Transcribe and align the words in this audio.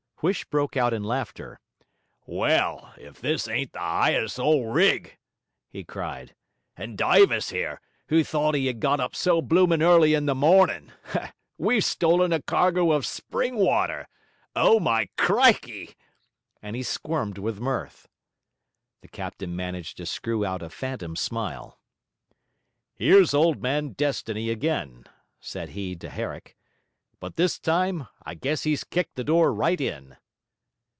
Huish 0.23 0.45
broke 0.51 0.77
out 0.77 0.93
in 0.93 1.03
laughter. 1.03 1.59
'Well, 2.27 2.93
if 2.99 3.19
this 3.19 3.47
ain't 3.47 3.73
the 3.73 3.81
'ighest 3.81 4.39
old 4.39 4.71
rig!' 4.71 5.17
he 5.67 5.83
cried. 5.83 6.35
'And 6.77 6.95
Dyvis, 6.95 7.51
'ere, 7.51 7.81
who 8.09 8.23
thought 8.23 8.53
he 8.53 8.67
had 8.67 8.79
got 8.79 8.99
up 8.99 9.15
so 9.15 9.41
bloomin' 9.41 9.81
early 9.81 10.13
in 10.13 10.27
the 10.27 10.35
mornin'! 10.35 10.91
We've 11.57 11.83
stolen 11.83 12.31
a 12.31 12.39
cargo 12.39 12.91
of 12.91 13.03
spring 13.03 13.55
water! 13.55 14.07
Oh, 14.55 14.79
my 14.79 15.09
crikey!' 15.17 15.95
and 16.61 16.75
he 16.75 16.83
squirmed 16.83 17.39
with 17.39 17.59
mirth. 17.59 18.07
The 19.01 19.07
captain 19.07 19.55
managed 19.55 19.97
to 19.97 20.05
screw 20.05 20.45
out 20.45 20.61
a 20.61 20.69
phantom 20.69 21.15
smile. 21.15 21.79
'Here's 22.93 23.33
Old 23.33 23.59
Man 23.63 23.93
Destiny 23.93 24.51
again,' 24.51 25.05
said 25.39 25.69
he 25.69 25.95
to 25.95 26.11
Herrick, 26.11 26.55
'but 27.19 27.35
this 27.35 27.59
time 27.59 28.07
I 28.25 28.33
guess 28.33 28.63
he's 28.63 28.83
kicked 28.83 29.13
the 29.13 29.23
door 29.23 29.53
right 29.53 29.79
in.' 29.79 30.17